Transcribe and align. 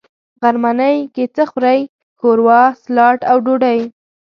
غرمنۍ 0.41 0.95
کی 1.13 1.23
څه 1.35 1.43
خورئ؟ 1.51 1.79
ښوروا،، 2.19 2.61
سلاډ 2.83 3.17
او 3.29 3.37
ډوډۍ 3.45 3.79